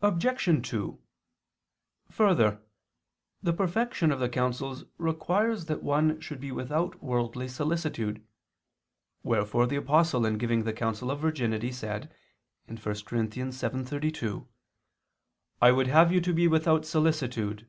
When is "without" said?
6.50-7.02, 16.48-16.86